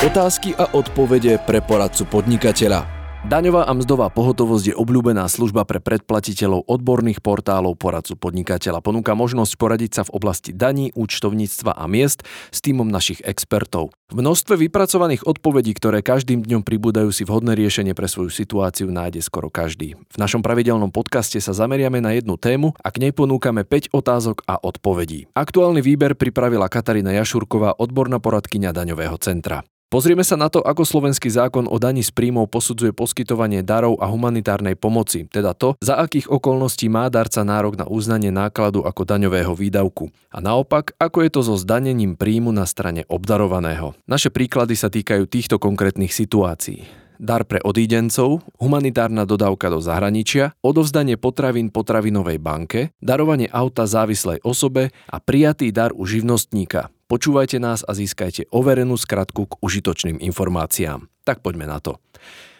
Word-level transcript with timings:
Otázky 0.00 0.56
a 0.56 0.64
odpovede 0.72 1.36
pre 1.44 1.60
poradcu 1.60 2.08
podnikateľa. 2.08 2.88
Daňová 3.20 3.68
a 3.68 3.76
mzdová 3.76 4.08
pohotovosť 4.08 4.72
je 4.72 4.78
obľúbená 4.80 5.28
služba 5.28 5.68
pre 5.68 5.76
predplatiteľov 5.76 6.64
odborných 6.64 7.20
portálov 7.20 7.76
poradcu 7.76 8.16
podnikateľa. 8.16 8.80
Ponúka 8.80 9.12
možnosť 9.12 9.60
poradiť 9.60 9.90
sa 10.00 10.02
v 10.08 10.16
oblasti 10.16 10.56
daní, 10.56 10.88
účtovníctva 10.96 11.76
a 11.76 11.84
miest 11.84 12.24
s 12.48 12.64
týmom 12.64 12.88
našich 12.88 13.20
expertov. 13.28 13.92
V 14.08 14.24
množstve 14.24 14.72
vypracovaných 14.72 15.28
odpovedí, 15.28 15.76
ktoré 15.76 16.00
každým 16.00 16.48
dňom 16.48 16.64
pribúdajú 16.64 17.12
si 17.12 17.28
vhodné 17.28 17.52
riešenie 17.52 17.92
pre 17.92 18.08
svoju 18.08 18.32
situáciu, 18.32 18.88
nájde 18.88 19.20
skoro 19.20 19.52
každý. 19.52 20.00
V 20.00 20.16
našom 20.16 20.40
pravidelnom 20.40 20.88
podcaste 20.88 21.36
sa 21.44 21.52
zameriame 21.52 22.00
na 22.00 22.16
jednu 22.16 22.40
tému 22.40 22.72
a 22.80 22.88
k 22.88 23.04
nej 23.04 23.12
ponúkame 23.12 23.68
5 23.68 23.92
otázok 23.92 24.48
a 24.48 24.56
odpovedí. 24.64 25.28
Aktuálny 25.36 25.84
výber 25.84 26.16
pripravila 26.16 26.72
Katarína 26.72 27.12
Jašurková, 27.20 27.76
odborná 27.76 28.16
poradkyňa 28.16 28.72
daňového 28.72 29.20
centra. 29.20 29.60
Pozrieme 29.90 30.22
sa 30.22 30.38
na 30.38 30.46
to, 30.46 30.62
ako 30.62 30.86
slovenský 30.86 31.26
zákon 31.34 31.66
o 31.66 31.74
daní 31.74 32.06
z 32.06 32.14
príjmov 32.14 32.46
posudzuje 32.46 32.94
poskytovanie 32.94 33.66
darov 33.66 33.98
a 33.98 34.06
humanitárnej 34.06 34.78
pomoci, 34.78 35.26
teda 35.26 35.50
to, 35.50 35.74
za 35.82 35.98
akých 35.98 36.30
okolností 36.30 36.86
má 36.86 37.10
darca 37.10 37.42
nárok 37.42 37.74
na 37.74 37.90
uznanie 37.90 38.30
nákladu 38.30 38.86
ako 38.86 39.02
daňového 39.02 39.50
výdavku. 39.50 40.14
A 40.30 40.38
naopak, 40.38 40.94
ako 40.94 41.26
je 41.26 41.30
to 41.34 41.40
so 41.42 41.58
zdanením 41.58 42.14
príjmu 42.14 42.54
na 42.54 42.70
strane 42.70 43.02
obdarovaného. 43.10 43.98
Naše 44.06 44.30
príklady 44.30 44.78
sa 44.78 44.94
týkajú 44.94 45.26
týchto 45.26 45.58
konkrétnych 45.58 46.14
situácií 46.14 47.09
dar 47.20 47.44
pre 47.44 47.60
odídencov, 47.60 48.40
humanitárna 48.56 49.28
dodávka 49.28 49.68
do 49.68 49.84
zahraničia, 49.84 50.56
odovzdanie 50.64 51.20
potravín 51.20 51.68
potravinovej 51.68 52.40
banke, 52.40 52.96
darovanie 53.04 53.52
auta 53.52 53.84
závislej 53.84 54.40
osobe 54.40 54.88
a 55.12 55.20
prijatý 55.20 55.68
dar 55.68 55.92
u 55.92 56.08
živnostníka, 56.08 56.88
Počúvajte 57.10 57.58
nás 57.58 57.82
a 57.82 57.90
získajte 57.90 58.54
overenú 58.54 58.94
skratku 58.94 59.50
k 59.50 59.58
užitočným 59.58 60.22
informáciám. 60.22 61.10
Tak 61.26 61.42
poďme 61.42 61.66
na 61.66 61.82
to. 61.82 61.98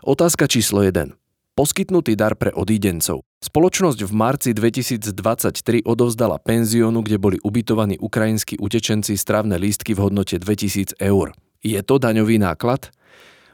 Otázka 0.00 0.48
číslo 0.48 0.80
1. 0.80 1.12
Poskytnutý 1.52 2.16
dar 2.16 2.32
pre 2.32 2.56
odídencov. 2.56 3.28
Spoločnosť 3.44 4.08
v 4.08 4.12
marci 4.16 4.56
2023 4.56 5.84
odovzdala 5.84 6.40
penziónu, 6.40 7.04
kde 7.04 7.20
boli 7.20 7.36
ubytovaní 7.44 8.00
ukrajinskí 8.00 8.56
utečenci 8.56 9.20
strávne 9.20 9.60
lístky 9.60 9.92
v 9.92 10.08
hodnote 10.08 10.40
2000 10.40 10.96
eur. 10.96 11.36
Je 11.60 11.76
to 11.84 12.00
daňový 12.00 12.40
náklad? 12.40 12.88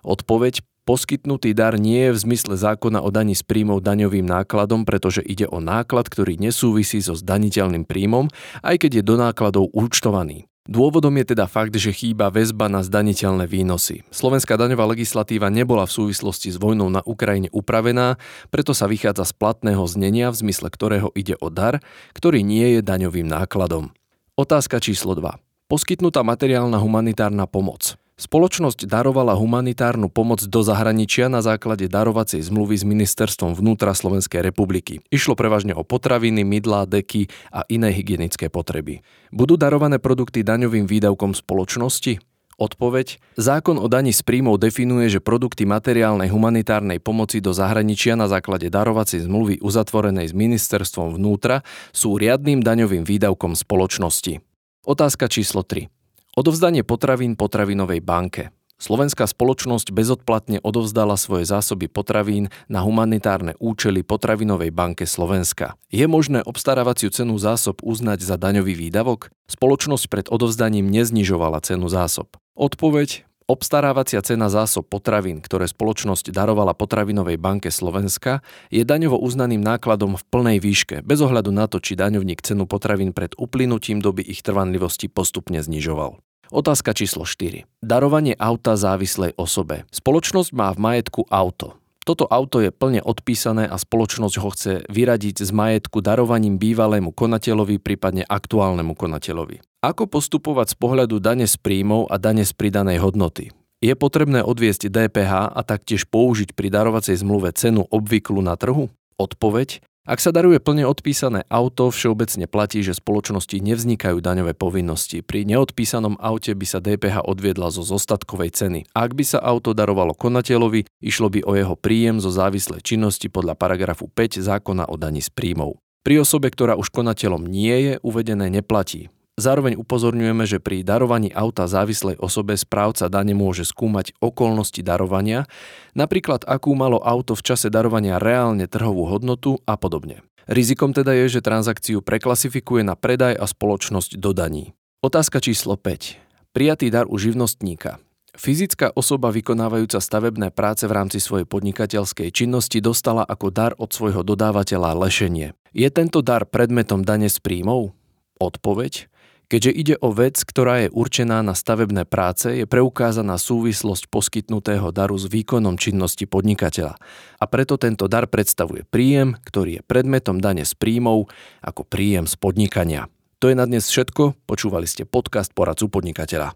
Odpoveď 0.06 0.62
Poskytnutý 0.84 1.56
dar 1.56 1.80
nie 1.80 1.96
je 2.08 2.12
v 2.12 2.22
zmysle 2.28 2.60
zákona 2.60 3.00
o 3.00 3.08
daní 3.08 3.32
z 3.32 3.40
príjmov 3.40 3.80
daňovým 3.80 4.28
nákladom, 4.28 4.84
pretože 4.84 5.24
ide 5.24 5.48
o 5.48 5.56
náklad, 5.56 6.12
ktorý 6.12 6.36
nesúvisí 6.36 7.00
so 7.00 7.16
zdaniteľným 7.16 7.88
príjmom, 7.88 8.28
aj 8.60 8.84
keď 8.84 9.00
je 9.00 9.02
do 9.08 9.16
nákladov 9.16 9.72
účtovaný. 9.72 10.44
Dôvodom 10.68 11.16
je 11.16 11.32
teda 11.32 11.48
fakt, 11.48 11.72
že 11.72 11.88
chýba 11.88 12.28
väzba 12.28 12.68
na 12.68 12.84
zdaniteľné 12.84 13.48
výnosy. 13.48 14.04
Slovenská 14.12 14.60
daňová 14.60 14.84
legislatíva 14.92 15.48
nebola 15.48 15.88
v 15.88 16.04
súvislosti 16.04 16.52
s 16.52 16.60
vojnou 16.60 16.92
na 16.92 17.00
Ukrajine 17.08 17.48
upravená, 17.48 18.20
preto 18.52 18.76
sa 18.76 18.84
vychádza 18.84 19.24
z 19.28 19.32
platného 19.40 19.84
znenia, 19.88 20.28
v 20.32 20.40
zmysle 20.44 20.68
ktorého 20.68 21.08
ide 21.16 21.40
o 21.40 21.48
dar, 21.48 21.80
ktorý 22.12 22.44
nie 22.44 22.76
je 22.76 22.80
daňovým 22.84 23.24
nákladom. 23.24 23.88
Otázka 24.36 24.84
číslo 24.84 25.16
2. 25.16 25.36
Poskytnutá 25.64 26.20
materiálna 26.20 26.76
humanitárna 26.76 27.48
pomoc. 27.48 27.96
Spoločnosť 28.14 28.86
darovala 28.86 29.34
humanitárnu 29.34 30.06
pomoc 30.06 30.38
do 30.46 30.62
zahraničia 30.62 31.26
na 31.26 31.42
základe 31.42 31.90
darovacej 31.90 32.46
zmluvy 32.46 32.78
s 32.78 32.86
ministerstvom 32.86 33.58
vnútra 33.58 33.90
Slovenskej 33.90 34.38
republiky. 34.38 35.02
Išlo 35.10 35.34
prevažne 35.34 35.74
o 35.74 35.82
potraviny, 35.82 36.46
mydlá, 36.46 36.86
deky 36.86 37.26
a 37.50 37.66
iné 37.66 37.90
hygienické 37.90 38.46
potreby. 38.46 39.02
Budú 39.34 39.58
darované 39.58 39.98
produkty 39.98 40.46
daňovým 40.46 40.86
výdavkom 40.86 41.34
spoločnosti? 41.34 42.22
Odpoveď. 42.54 43.18
Zákon 43.34 43.82
o 43.82 43.90
daní 43.90 44.14
z 44.14 44.22
príjmov 44.22 44.62
definuje, 44.62 45.10
že 45.10 45.18
produkty 45.18 45.66
materiálnej 45.66 46.30
humanitárnej 46.30 47.02
pomoci 47.02 47.42
do 47.42 47.50
zahraničia 47.50 48.14
na 48.14 48.30
základe 48.30 48.70
darovacej 48.70 49.26
zmluvy 49.26 49.58
uzatvorenej 49.58 50.30
s 50.30 50.34
ministerstvom 50.38 51.18
vnútra 51.18 51.66
sú 51.90 52.14
riadným 52.14 52.62
daňovým 52.62 53.02
výdavkom 53.02 53.58
spoločnosti. 53.58 54.38
Otázka 54.86 55.26
číslo 55.26 55.66
3. 55.66 55.90
Odovzdanie 56.34 56.82
potravín 56.82 57.38
potravinovej 57.38 58.02
banke. 58.02 58.50
Slovenská 58.74 59.22
spoločnosť 59.30 59.94
bezodplatne 59.94 60.58
odovzdala 60.66 61.14
svoje 61.14 61.46
zásoby 61.46 61.86
potravín 61.86 62.50
na 62.66 62.82
humanitárne 62.82 63.54
účely 63.62 64.02
Potravinovej 64.02 64.74
banke 64.74 65.06
Slovenska. 65.06 65.78
Je 65.94 66.02
možné 66.10 66.42
obstarávaciu 66.42 67.14
cenu 67.14 67.38
zásob 67.38 67.78
uznať 67.86 68.26
za 68.26 68.34
daňový 68.34 68.74
výdavok? 68.74 69.30
Spoločnosť 69.46 70.04
pred 70.10 70.26
odovzdaním 70.26 70.90
neznižovala 70.90 71.62
cenu 71.62 71.86
zásob. 71.86 72.34
Odpoveď 72.58 73.22
Obstarávacia 73.44 74.24
cena 74.24 74.48
zásob 74.48 74.88
potravín, 74.88 75.44
ktoré 75.44 75.68
spoločnosť 75.68 76.32
darovala 76.32 76.72
Potravinovej 76.72 77.36
banke 77.36 77.68
Slovenska, 77.68 78.40
je 78.72 78.80
daňovo 78.88 79.20
uznaným 79.20 79.60
nákladom 79.60 80.16
v 80.16 80.24
plnej 80.32 80.58
výške, 80.64 81.04
bez 81.04 81.20
ohľadu 81.20 81.52
na 81.52 81.68
to, 81.68 81.76
či 81.76 81.92
daňovník 81.92 82.40
cenu 82.40 82.64
potravín 82.64 83.12
pred 83.12 83.36
uplynutím 83.36 84.00
doby 84.00 84.24
ich 84.24 84.40
trvanlivosti 84.40 85.12
postupne 85.12 85.60
znižoval. 85.60 86.16
Otázka 86.56 86.96
číslo 86.96 87.28
4. 87.28 87.68
Darovanie 87.84 88.32
auta 88.40 88.80
závislej 88.80 89.36
osobe. 89.36 89.84
Spoločnosť 89.92 90.50
má 90.56 90.72
v 90.72 90.80
majetku 90.80 91.28
auto. 91.28 91.76
Toto 92.04 92.28
auto 92.28 92.60
je 92.60 92.68
plne 92.68 93.00
odpísané 93.00 93.64
a 93.64 93.80
spoločnosť 93.80 94.36
ho 94.36 94.48
chce 94.52 94.72
vyradiť 94.92 95.40
z 95.40 95.50
majetku 95.56 96.04
darovaním 96.04 96.60
bývalému 96.60 97.16
konateľovi, 97.16 97.80
prípadne 97.80 98.28
aktuálnemu 98.28 98.92
konateľovi. 98.92 99.64
Ako 99.80 100.04
postupovať 100.04 100.72
z 100.72 100.76
pohľadu 100.76 101.16
dane 101.16 101.48
z 101.48 101.56
príjmov 101.56 102.12
a 102.12 102.20
dane 102.20 102.44
z 102.44 102.52
pridanej 102.52 103.00
hodnoty? 103.00 103.56
Je 103.80 103.96
potrebné 103.96 104.44
odviesť 104.44 104.92
DPH 104.92 105.56
a 105.56 105.60
taktiež 105.64 106.04
použiť 106.04 106.52
pri 106.52 106.68
darovacej 106.68 107.20
zmluve 107.24 107.52
cenu 107.56 107.88
obvyklú 107.88 108.44
na 108.44 108.56
trhu? 108.60 108.92
Odpoveď 109.16 109.80
ak 110.04 110.20
sa 110.20 110.36
daruje 110.36 110.60
plne 110.60 110.84
odpísané 110.84 111.48
auto, 111.48 111.88
všeobecne 111.88 112.44
platí, 112.44 112.84
že 112.84 112.92
spoločnosti 112.92 113.56
nevznikajú 113.56 114.20
daňové 114.20 114.52
povinnosti. 114.52 115.24
Pri 115.24 115.48
neodpísanom 115.48 116.20
aute 116.20 116.52
by 116.52 116.66
sa 116.68 116.84
DPH 116.84 117.24
odviedla 117.24 117.72
zo 117.72 117.80
zostatkovej 117.80 118.52
ceny. 118.52 118.80
Ak 118.92 119.16
by 119.16 119.24
sa 119.24 119.40
auto 119.40 119.72
darovalo 119.72 120.12
konateľovi, 120.12 120.84
išlo 121.00 121.32
by 121.32 121.40
o 121.48 121.56
jeho 121.56 121.72
príjem 121.80 122.20
zo 122.20 122.28
závislej 122.28 122.84
činnosti 122.84 123.32
podľa 123.32 123.56
paragrafu 123.56 124.04
5 124.12 124.44
zákona 124.44 124.92
o 124.92 125.00
daní 125.00 125.24
z 125.24 125.32
príjmov. 125.32 125.80
Pri 126.04 126.20
osobe, 126.20 126.52
ktorá 126.52 126.76
už 126.76 126.92
konateľom 126.92 127.48
nie 127.48 127.72
je, 127.72 127.92
uvedené 128.04 128.52
neplatí. 128.52 129.08
Zároveň 129.34 129.74
upozorňujeme, 129.74 130.46
že 130.46 130.62
pri 130.62 130.86
darovaní 130.86 131.34
auta 131.34 131.66
závislej 131.66 132.22
osobe 132.22 132.54
správca 132.54 133.10
dane 133.10 133.34
môže 133.34 133.66
skúmať 133.66 134.14
okolnosti 134.22 134.78
darovania, 134.78 135.50
napríklad 135.98 136.46
akú 136.46 136.78
malo 136.78 137.02
auto 137.02 137.34
v 137.34 137.42
čase 137.42 137.66
darovania 137.66 138.22
reálne 138.22 138.70
trhovú 138.70 139.10
hodnotu 139.10 139.58
a 139.66 139.74
podobne. 139.74 140.22
Rizikom 140.46 140.94
teda 140.94 141.18
je, 141.24 141.38
že 141.38 141.42
transakciu 141.42 141.98
preklasifikuje 141.98 142.86
na 142.86 142.94
predaj 142.94 143.34
a 143.34 143.42
spoločnosť 143.48 144.22
do 144.22 144.30
daní. 144.30 144.76
Otázka 145.02 145.42
číslo 145.42 145.74
5. 145.74 146.54
Prijatý 146.54 146.94
dar 146.94 147.10
u 147.10 147.18
živnostníka. 147.18 147.98
Fyzická 148.34 148.94
osoba 148.94 149.30
vykonávajúca 149.34 149.98
stavebné 149.98 150.50
práce 150.54 150.86
v 150.86 150.94
rámci 150.94 151.18
svojej 151.18 151.46
podnikateľskej 151.46 152.34
činnosti 152.34 152.78
dostala 152.78 153.26
ako 153.26 153.50
dar 153.50 153.72
od 153.78 153.90
svojho 153.90 154.22
dodávateľa 154.22 154.94
lešenie. 154.94 155.58
Je 155.74 155.88
tento 155.90 156.22
dar 156.22 156.46
predmetom 156.46 157.02
dane 157.02 157.26
z 157.26 157.38
príjmov? 157.42 157.94
Odpoveď. 158.38 159.06
Keďže 159.48 159.72
ide 159.72 159.96
o 160.04 160.12
vec, 160.12 160.36
ktorá 160.44 160.84
je 160.84 160.92
určená 160.92 161.40
na 161.40 161.56
stavebné 161.56 162.04
práce, 162.04 162.52
je 162.52 162.68
preukázaná 162.68 163.40
súvislosť 163.40 164.12
poskytnutého 164.12 164.92
daru 164.92 165.16
s 165.16 165.24
výkonom 165.30 165.80
činnosti 165.80 166.28
podnikateľa. 166.28 167.00
A 167.40 167.44
preto 167.48 167.80
tento 167.80 168.04
dar 168.04 168.28
predstavuje 168.28 168.84
príjem, 168.84 169.40
ktorý 169.40 169.80
je 169.80 169.86
predmetom 169.88 170.44
dane 170.44 170.68
z 170.68 170.76
príjmov 170.76 171.32
ako 171.64 171.88
príjem 171.88 172.28
z 172.28 172.36
podnikania. 172.36 173.08
To 173.40 173.48
je 173.48 173.56
na 173.56 173.64
dnes 173.64 173.88
všetko, 173.88 174.44
počúvali 174.44 174.84
ste 174.84 175.08
podcast 175.08 175.56
Poradcu 175.56 175.88
podnikateľa. 175.88 176.52